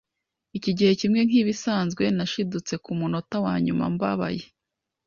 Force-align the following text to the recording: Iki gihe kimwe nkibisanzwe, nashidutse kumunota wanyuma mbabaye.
Iki 0.57 0.71
gihe 0.77 0.91
kimwe 0.99 1.19
nkibisanzwe, 1.27 2.03
nashidutse 2.17 2.73
kumunota 2.83 3.35
wanyuma 3.45 3.83
mbabaye. 3.93 4.43